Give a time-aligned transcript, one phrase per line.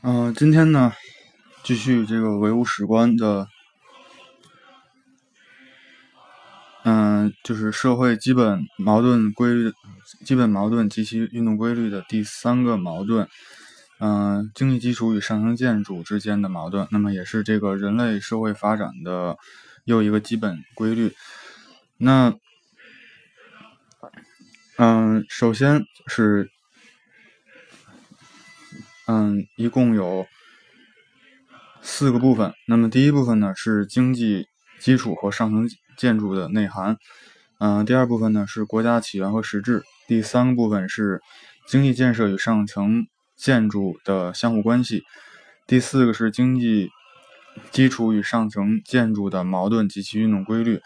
[0.00, 0.92] 嗯，今天呢，
[1.64, 3.48] 继续这个唯物史观的，
[6.84, 9.72] 嗯，就是社会基本矛盾规律、
[10.24, 13.28] 基本矛盾及其运动规律的第三个矛盾，
[13.98, 19.36] 嗯，经济基础与上层建筑之间的矛盾，那么也是这个人类社会发展的
[19.84, 21.12] 又一个基本规律。
[21.96, 22.32] 那，
[24.76, 26.52] 嗯，首先是。
[29.10, 30.26] 嗯，一共有
[31.80, 32.52] 四个部分。
[32.66, 34.46] 那么第一部分呢是经济
[34.78, 36.98] 基础和上层建筑的内涵。
[37.58, 39.82] 嗯，第二部分呢是国家起源和实质。
[40.06, 41.22] 第三个部分是
[41.66, 45.04] 经济建设与上层建筑的相互关系。
[45.66, 46.90] 第四个是经济
[47.70, 50.82] 基础与上层建筑的矛盾及其运动规律。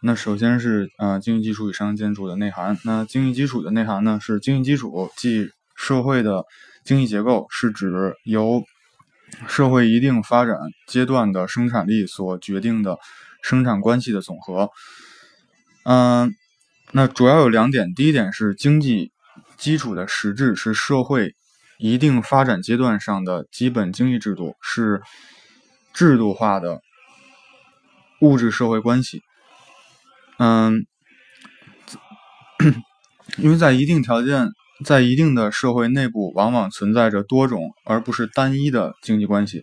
[0.00, 2.78] 那首先是呃经济基础与上层建筑的内涵。
[2.84, 6.46] 那经济基础的内涵呢是经济基础即社会的。
[6.84, 8.62] 经济结构是指由
[9.48, 12.98] 社会一定发展阶段的生产力所决定的
[13.42, 14.68] 生产关系的总和。
[15.84, 16.34] 嗯，
[16.92, 17.94] 那主要有两点。
[17.94, 19.12] 第一点是经济
[19.56, 21.34] 基础的实质是社会
[21.78, 25.00] 一定发展阶段上的基本经济制度，是
[25.94, 26.80] 制度化的
[28.20, 29.22] 物质社会关系。
[30.38, 30.86] 嗯，
[33.38, 34.50] 因为在一定条件。
[34.84, 39.62] 在一定的社会内部，往往存在着多种而不是单一的经济关系，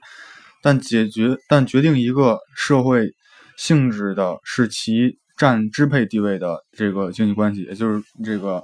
[0.61, 3.09] 但解决但决定一个社会
[3.57, 8.63] 性质的是其占支配地位的这个经济关系，也就是这个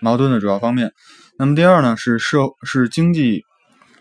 [0.00, 0.90] 矛盾的主要方面。
[1.38, 3.42] 那么第二呢，是社是经济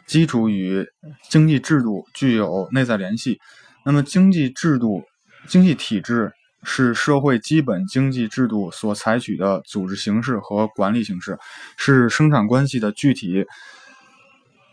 [0.07, 0.85] 基础与
[1.29, 3.37] 经济制度具有内在联系。
[3.85, 5.03] 那么经济制度、
[5.47, 6.31] 经济体制。
[6.63, 11.37] 是社会基本经济制度所采取的组织形式和管理形式，
[11.77, 13.45] 是生产关系的具体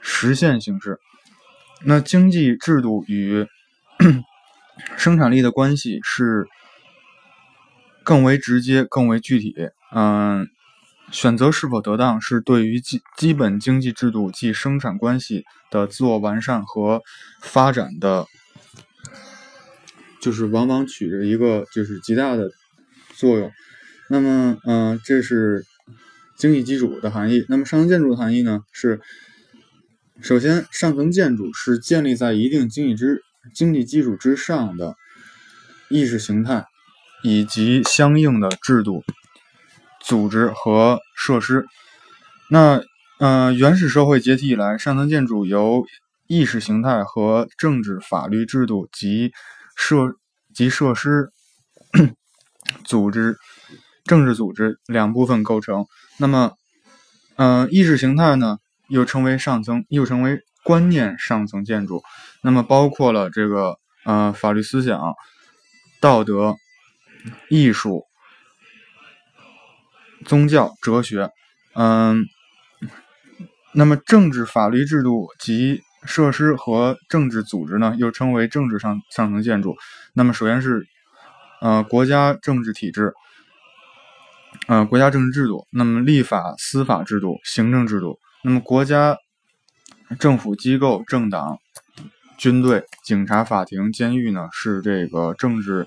[0.01, 0.99] 实现形式。
[1.85, 3.47] 那经济制度与
[4.97, 6.47] 生产力的关系是
[8.05, 9.55] 更为直接、更为具体。
[9.93, 10.47] 嗯，
[11.11, 17.03] 选择是否得当，是对于基基本经济制度及生产关系的自我完善和
[17.43, 18.27] 发展的。
[20.21, 22.51] 就是往往起着一个就是极大的
[23.17, 23.51] 作用。
[24.09, 25.65] 那么，嗯，这是
[26.37, 27.45] 经济基础的含义。
[27.49, 28.61] 那么上层建筑的含义呢？
[28.73, 29.01] 是
[30.21, 33.23] 首先，上层建筑是建立在一定经济之
[33.55, 34.95] 经济基础之上的
[35.89, 36.65] 意识形态
[37.23, 39.03] 以及相应的制度、
[40.03, 41.65] 组织和设施。
[42.51, 42.83] 那，
[43.19, 45.85] 嗯，原始社会解体以来，上层建筑由
[46.27, 49.31] 意识形态和政治法律制度及
[49.81, 50.15] 设
[50.55, 51.33] 及设施、
[52.85, 53.39] 组织、
[54.05, 55.87] 政治组织两部分构成。
[56.19, 56.53] 那么，
[57.37, 58.59] 呃，意识形态呢，
[58.89, 62.03] 又称为上层，又称为观念上层建筑。
[62.43, 65.01] 那么，包括了这个呃法律思想、
[65.99, 66.55] 道德、
[67.49, 68.05] 艺术、
[70.27, 71.31] 宗教、哲学。
[71.75, 72.27] 嗯，
[73.73, 75.81] 那么政治法律制度及。
[76.05, 79.77] 设施和政治组织呢，又称为政治上上层建筑。
[80.15, 80.87] 那么，首先是
[81.61, 83.13] 呃国家政治体制，
[84.67, 85.67] 呃国家政治制度。
[85.71, 88.19] 那么，立法、司法制度、行政制度。
[88.43, 89.17] 那么，国家
[90.19, 91.59] 政府机构、政党、
[92.39, 95.87] 军队、警察、法庭、监狱呢，是这个政治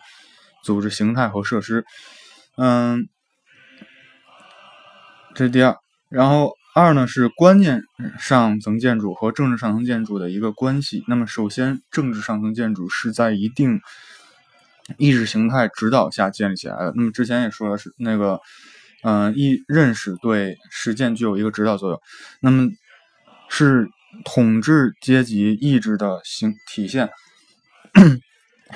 [0.63, 1.83] 组织形态和设施。
[2.57, 3.07] 嗯，
[5.33, 5.75] 这是第二。
[6.09, 6.53] 然后。
[6.75, 7.83] 二呢是观念
[8.17, 11.03] 上层建筑和政治上层建筑的一个关系。
[11.07, 13.79] 那么，首先，政治上层建筑是在一定
[14.97, 16.91] 意识形态指导下建立起来的。
[16.95, 18.39] 那么，之前也说了，是那个，
[19.03, 21.99] 嗯，意认识对实践具有一个指导作用。
[22.41, 22.67] 那么，
[23.49, 23.87] 是
[24.25, 27.11] 统治阶级意志的形体现。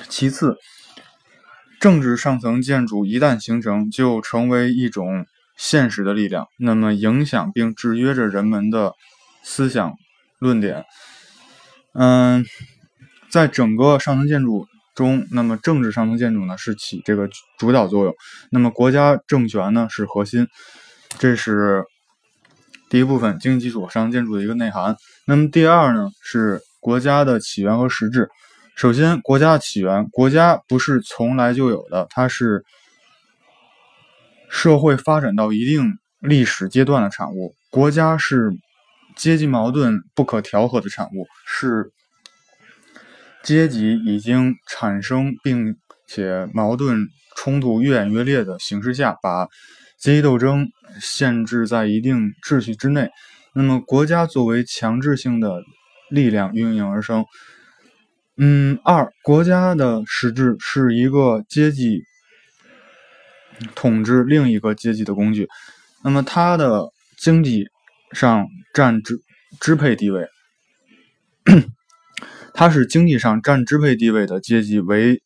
[0.07, 0.55] 其次，
[1.79, 5.25] 政治上层建筑一旦形成，就成为一种。
[5.57, 8.93] 现实的力量，那么影响并制约着人们的
[9.41, 9.95] 思想
[10.37, 10.85] 论点。
[11.93, 12.45] 嗯，
[13.31, 17.27] 在整个上层建筑中，那么政治上层建筑呢是起这个
[17.57, 18.15] 主导作用，
[18.51, 20.47] 那么国家政权呢是核心。
[21.17, 21.83] 这是
[22.87, 24.95] 第一部分经济基础上层建筑的一个内涵。
[25.25, 28.29] 那么第二呢是国家的起源和实质。
[28.75, 32.63] 首先，国家的起源，国家不是从来就有的，它是。
[34.49, 38.49] 社会发展到一定历史阶段的产物，国家是
[39.15, 41.91] 阶级矛盾不可调和的产物，是
[43.43, 45.75] 阶级已经产生并
[46.07, 49.47] 且矛盾冲突越演越烈的形势下，把
[49.99, 50.67] 阶级斗争
[51.01, 53.09] 限制在一定秩序之内。
[53.53, 55.61] 那么，国家作为强制性的
[56.09, 57.25] 力量应运而生。
[58.37, 62.03] 嗯，二国家的实质是一个阶级
[63.75, 65.47] 统治另一个阶级的工具，
[66.03, 67.65] 那么它的经济
[68.11, 69.19] 上占支
[69.59, 70.27] 支配地位，
[72.53, 75.21] 它是经济上占支配地位的阶级为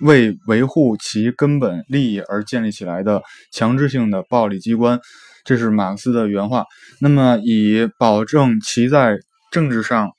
[0.00, 3.22] 为维护其根本利益而建立起来的
[3.52, 5.00] 强制性的暴力机关，
[5.44, 6.64] 这是马克思的原话。
[7.00, 9.18] 那么以保证其在
[9.50, 10.10] 政治上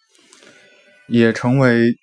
[1.08, 1.96] 也成为。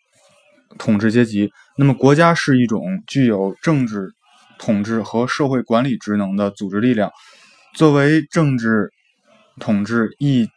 [0.79, 4.13] 统治阶级，那么国家是一种具有政治
[4.61, 7.11] 统治和社会管理职能的组织力量。
[7.75, 8.93] 作为政治
[9.59, 10.49] 统治一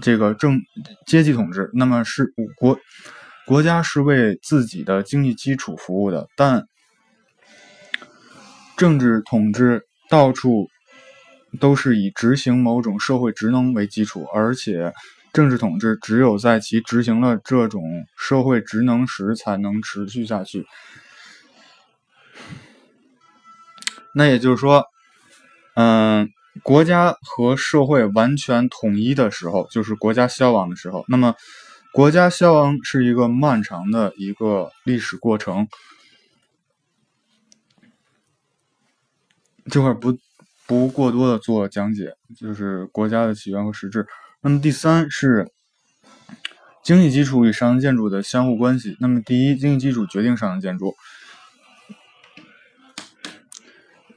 [0.00, 0.60] 这个政
[1.06, 2.78] 阶级统治，那么是国
[3.46, 6.28] 国家是为自己的经济基础服务的。
[6.36, 6.64] 但
[8.76, 10.68] 政治统治到处
[11.58, 14.92] 都是以执行某种社会职能为基础，而且。
[15.30, 17.82] 政治统治只有在其执行了这种
[18.16, 20.64] 社会职能时，才能持续下去。
[24.18, 24.84] 那也就是说，
[25.76, 26.28] 嗯，
[26.64, 31.04] 国家和社会完全统一的时候，就是国家消亡的时候。
[31.06, 31.36] 那么，
[31.92, 35.68] 国家消亡是一个漫长的一个历史过程。
[39.70, 40.18] 这块不
[40.66, 44.04] 不过多的做讲解，就是国家的起源和实质。
[44.40, 45.48] 那么第三是
[46.82, 48.96] 经济基础与上层建筑的相互关系。
[48.98, 50.96] 那么第一，经济基础决定上层建筑，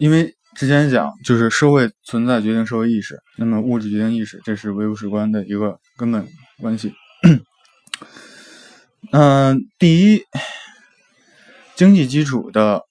[0.02, 6.28] 因为之前讲就是社会存在决定社会意识，那么物质决定意识，这是唯物史观的一个根本
[6.60, 6.92] 关系。
[9.14, 10.24] 嗯，第一，
[11.76, 12.82] 经济基础的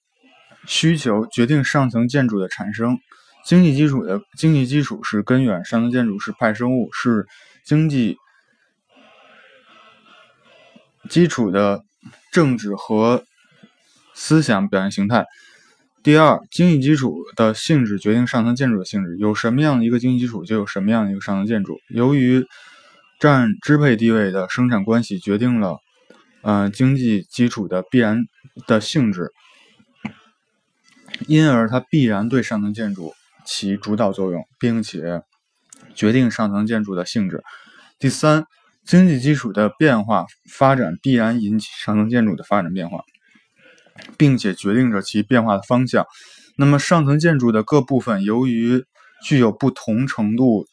[0.65, 2.97] 需求决定上层建筑的产生。
[3.45, 7.27] 经济基础的经济基础是根源，上层建筑是派生物，是
[7.65, 8.15] 经济
[11.09, 11.83] 基础的
[12.31, 13.25] 政治和
[14.13, 15.25] 思想表现形态。
[16.03, 19.17] 第二，经济基础的性质决定上层建筑的性质。
[19.17, 21.79] 有什么样的一个经济基础，就有什么样的一个上层建筑。
[21.89, 22.45] 由于
[23.19, 25.77] 占支配地位的生产关系决定了，
[26.41, 28.25] 呃，经济基础的必然
[28.67, 29.31] 的性质，
[31.27, 33.13] 因而它必然对上层建筑。
[33.43, 35.23] 起主导作用，并且
[35.95, 37.41] 决定上层建筑的性质。
[37.97, 38.45] 第三，
[38.85, 43.01] 经济基础的变化发展必然引起上层建筑的发展变化，
[44.17, 46.05] 并且决定着其变化的方向。
[46.57, 48.83] 那么，上层建筑的各部分由于
[49.23, 50.65] 具有不同程度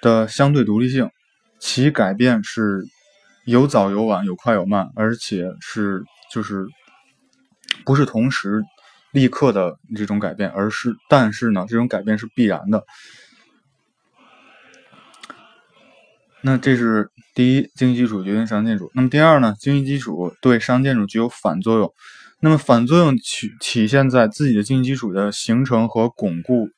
[0.00, 1.10] 的相对独立性，
[1.58, 2.84] 其改变是
[3.46, 6.02] 有早有晚，有快有慢，而且是
[6.32, 6.66] 就是
[7.84, 8.62] 不是同时。
[9.12, 12.82] 立刻的这种改变，而是但是呢，这种改变是必然的。
[16.42, 18.90] 那这是第一，经济基础决定商业建筑。
[18.94, 21.92] 那么第二呢，经济基础对商业建筑具有反作用。
[22.40, 26.68] 那么反作用体体现在自己的经济基础的形成和巩固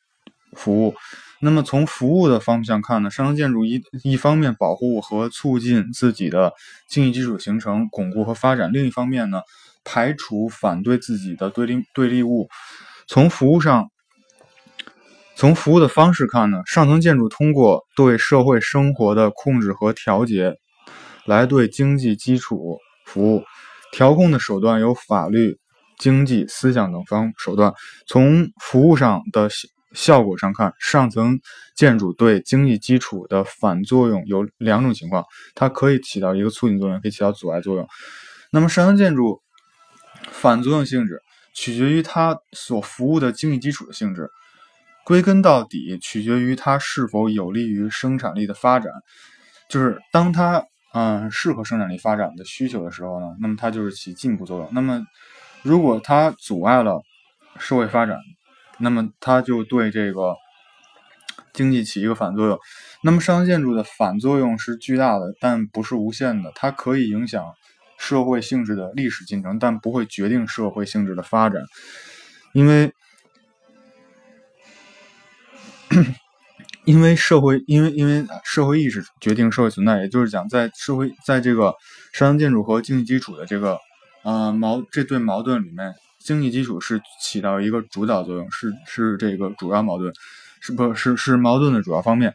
[0.53, 0.95] 服务。
[1.41, 6.53] 那么从服务的方向看呢，商业建筑一一方面保护和促进自己的
[6.89, 9.41] 经济基础形成、巩固和发展，另一方面呢。
[9.87, 12.49] 排除反对自己的对立对立物。
[13.07, 13.91] 从服务上，
[15.44, 20.55] 从服务的方式看呢，上层建筑通过对社会生活的控制和调节，
[21.27, 23.44] 来对经济基础服务。
[23.93, 25.58] 调控的手段有法律、
[25.98, 27.74] 经济、思想等方手段。
[28.06, 29.51] 从服务上的
[29.93, 31.39] 效果上看，上层
[31.77, 37.86] 建筑对经济基础的反作用有两种情况：它可以起到一个促进作用，可以起到阻碍作用。
[38.51, 39.43] 那么上层建筑。
[40.31, 41.20] 反作用性质
[41.55, 44.31] 取决于它所服务的经济基础的性质，
[45.05, 48.91] 归根到底取决于它是否有利于生产力的发展。
[49.69, 54.69] 就是当它嗯适合生产力发展的需求的时候呢，那么它就是起进步作用。
[54.73, 55.05] 那么
[55.63, 57.03] 如果它阻碍了
[57.58, 58.19] 社会发展，
[58.79, 60.34] 那么它就对这个
[61.53, 62.58] 经济起一个反作用。
[63.03, 67.44] 那么上层建筑的反作用是巨大的，但不是无限的，它可以影响。
[67.96, 71.63] 社会性质的历史进程，但不会决定社会性质的发展，
[72.53, 72.93] 因为，
[76.84, 81.74] 因为社会，因为因为社会意识决定社会存在，也就是讲，在社会在这个
[82.13, 83.79] 商业建筑和经济基础的这个
[84.22, 90.13] 呃矛这对矛盾里面，经济基础是起到一个主导作用，是是这个主要矛盾，
[90.60, 92.34] 是不是是矛盾的主要方面？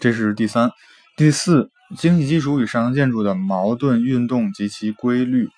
[0.00, 0.70] 这是第三，
[1.16, 1.70] 第四。
[1.94, 5.50] 经济基础与上层建筑的矛盾运动及其规律。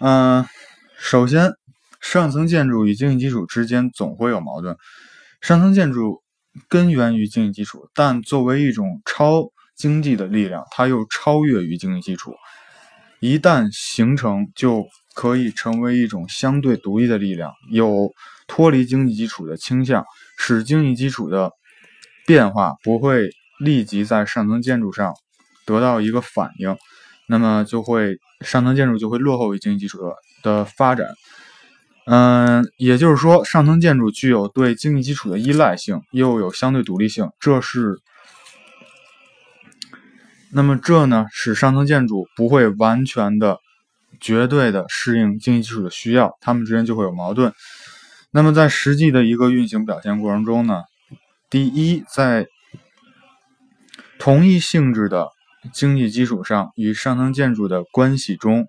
[0.00, 0.46] 嗯，
[0.96, 1.52] 首先，
[2.04, 4.76] 上层建筑与经济基础之间总会有矛盾。
[5.40, 6.22] 上层建筑
[6.68, 12.34] 根源于经济基础，但作为一种超经济的力量，它又超越于经济基础。
[13.20, 14.84] 一旦形成，就
[15.14, 18.12] 可以成为一种相对独立的力量，有
[18.46, 20.04] 脱离经济基础的倾向，
[20.36, 21.50] 使经济基础的
[22.26, 25.14] 变化不会立即在上层建筑上
[25.64, 26.76] 得到一个反应，
[27.26, 29.98] 那么就会上层建筑就会落后于经济基础
[30.42, 31.08] 的发展。
[32.06, 37.98] 嗯，也就是说，上层建筑具有对经济基础的依赖性，又有相对独立性，这是。
[40.52, 43.58] 那么这呢，使上层建筑不会完全的、
[44.20, 47.52] 绝对的适应经济基础的需要，它们之间就会有矛盾。
[48.30, 50.82] 那么在实际的一个运行表现过程中呢，
[51.48, 52.46] 第一，在
[54.18, 55.28] 同一性质的
[55.72, 58.66] 经济基础上与上层建筑的关系中，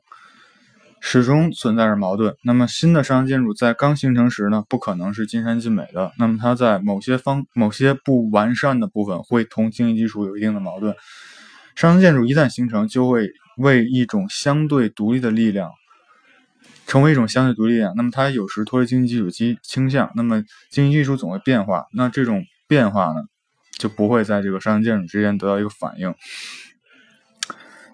[1.08, 2.36] 始终存在着矛盾。
[2.42, 6.12] 那么新的上层建筑在刚形成时呢，不可能是尽善尽美的。
[6.18, 10.96] 那么它在某些方、某些不完善的部分会同经济基础有一定的矛盾。
[11.76, 15.70] 上层建筑一旦形成，就会为一种相对独立的力量，
[16.88, 17.94] 成为一种相对独立力量。
[17.96, 21.86] 那么它有时脱离经济基础基倾向，那么经济基础总会变化。
[21.94, 23.22] 那这种变化呢，
[23.78, 26.16] 就不会在这个上层建筑之间得到一个反应。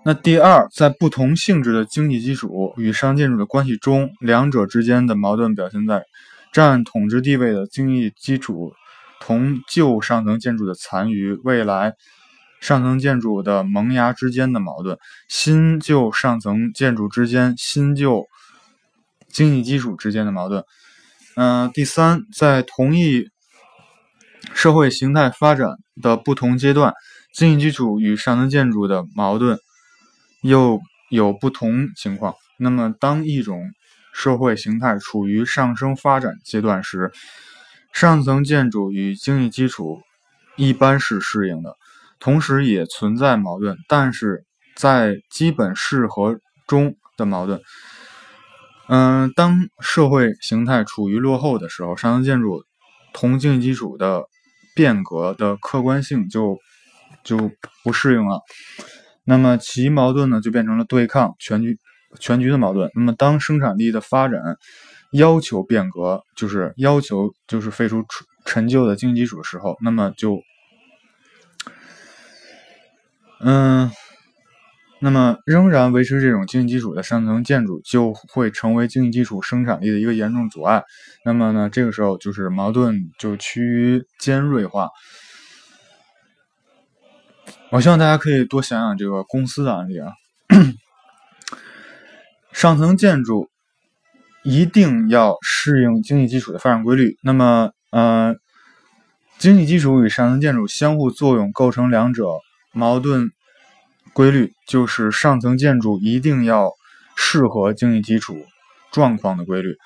[0.03, 6.03] 那第二，在不同性质的经济基础与上层建筑的关系中，两者之间的矛盾表现在
[6.51, 8.73] 占统治地位的经济基础
[9.19, 11.93] 同旧上层建筑的残余，未来。
[12.59, 14.95] 上层建筑的萌芽之间的矛盾，
[15.27, 18.27] 新旧上层建筑之间、新旧
[19.29, 20.63] 经济基础之间的矛盾。
[21.35, 23.29] 嗯，第三，在同一
[24.53, 25.69] 社会形态发展
[26.03, 26.93] 的不同阶段，
[27.33, 29.57] 经济基础与上层建筑的矛盾
[30.41, 30.79] 又
[31.09, 32.35] 有不同情况。
[32.57, 33.71] 那么，当一种
[34.13, 37.11] 社会形态处于上升发展阶段时，
[37.93, 40.01] 上层建筑与经济基础
[40.57, 41.75] 一般是适应的。
[42.19, 44.45] 同时也存在矛盾，但是
[44.75, 47.59] 在基本适合中的矛盾。
[48.87, 52.63] 嗯，当社会形态处于落后的时候，上层建筑
[53.11, 54.25] 同经济基础的
[54.75, 56.59] 变革的客观性就
[57.23, 57.49] 就
[57.83, 58.41] 不适应了。
[59.23, 61.77] 那么其矛盾呢，就变成了对抗全局
[62.19, 62.89] 全局的矛盾。
[62.95, 64.41] 那么当生产力的发展
[65.11, 70.41] 要求变革，就是要求就是废除陈陈旧的经济基础的时候，那么就。
[73.43, 73.89] 嗯，
[74.99, 80.83] 那么仍然维持这种经济基础的上层建筑就会成为经济基础生产力的一个严重阻碍。
[81.25, 84.89] 那么呢，这个时候就是矛盾就趋于尖锐化。
[87.71, 90.11] 我希望大家可以多想想这个公司的案例啊。
[92.51, 93.49] 上层建筑
[94.43, 97.17] 一定要适应经济基础的发展规律。
[97.23, 98.35] 那么，呃，
[99.37, 102.25] 经济基础与上层建筑相互作用，构成两者。
[102.73, 103.31] 矛盾
[104.13, 106.71] 规律就是上层建筑一定要
[107.15, 108.45] 适合经济基础
[108.91, 109.77] 状况的规律。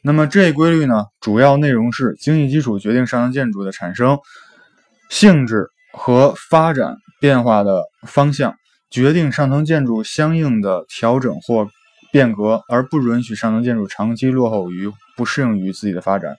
[0.00, 4.18] 那么这一规律呢，主要内容是经济基础决定上层建筑的产生
[5.08, 8.56] 性质和发展变化的方向，
[8.90, 11.70] 决定上层建筑相应的调整或
[12.10, 16.36] 变革，而不允许上层建筑长期落后于不适应于自己的发展。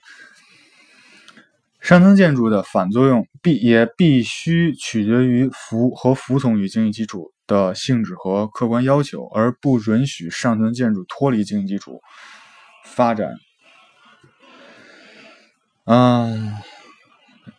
[1.80, 12.02] 上层建筑的反作用必也必须取决于服和服从于经济基础的性质和客观要求，而不允许上层建筑脱离经济基础
[12.84, 13.32] 发展。
[15.86, 16.52] 嗯，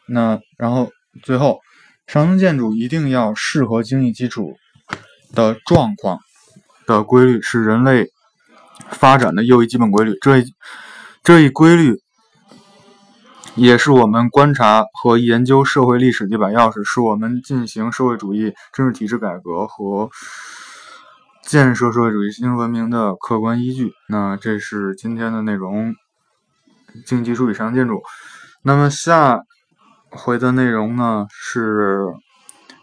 [0.08, 0.92] 那然后
[1.24, 1.60] 最后，
[2.08, 4.56] 上层建筑一定要适合经济基础
[5.34, 6.20] 的状况
[6.86, 8.08] 的规律，是人类
[8.90, 10.18] 发展的又一基本规律。
[10.22, 10.54] 这一
[11.24, 12.02] 这一规律。
[13.58, 20.10] 也是我们观察和研究社会历史的一把钥匙，是我们进行社会主义政治体制改革和
[21.42, 23.94] 建设社会主义新文明的客观依据。
[24.10, 25.96] 那这是今天的内容，
[27.06, 28.04] 经济基础与上层建筑。
[28.62, 29.40] 那么下
[30.16, 32.00] 回的内容呢是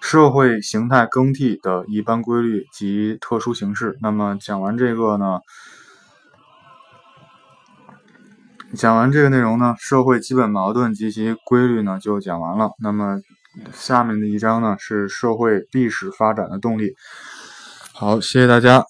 [0.00, 3.96] 社会形态更替的一般规律及特殊形式。
[4.00, 5.40] 那么讲完这个呢？
[8.74, 12.70] 讲完这个内容呢，社会基本矛盾及其规律呢就讲完了。
[12.80, 13.20] 那么
[13.72, 16.94] 下面的一章呢是社会历史发展的动力。
[17.92, 18.82] 好，谢谢大家。